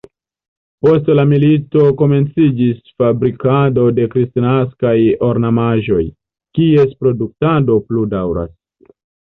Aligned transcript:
Post 0.85 1.11
la 1.19 1.25
milito 1.33 1.83
komenciĝis 1.99 2.81
fabrikado 3.03 3.85
de 4.01 4.09
kristnaskaj 4.15 4.97
ornamaĵoj, 5.31 6.03
kies 6.61 7.01
produktado 7.05 7.81
plu 7.91 8.11
daŭras. 8.19 8.61